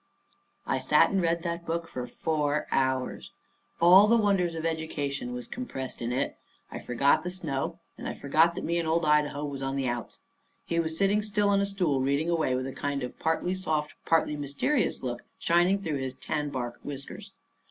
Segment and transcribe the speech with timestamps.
[0.65, 3.33] I sat and read that book for four hours.
[3.79, 6.37] All the wonders of education was compressed in it.
[6.71, 9.87] I forgot the snow, and I forgot that me and old Idaho was on the
[9.87, 10.21] outs.
[10.65, 13.91] He was sitting still on a stool reading away with a kind of partly soft
[13.91, 17.31] and partly mysterious look shining through his tan bark whiskers.